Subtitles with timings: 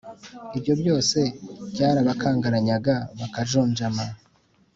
[0.57, 1.19] ibyo byose
[1.71, 4.05] byarabakangaranyaga, bakajunjama.